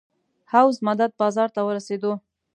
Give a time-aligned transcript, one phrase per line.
[0.51, 2.11] حوض مدد بازار ته ورسېدو.